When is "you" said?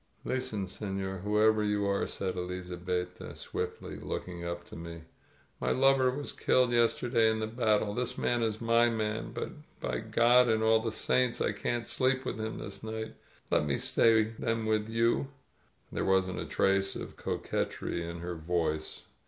1.63-1.85, 14.89-15.27